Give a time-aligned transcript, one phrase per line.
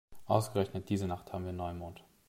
[0.25, 2.03] Ausgerechnet diese Nacht haben wir Neumond.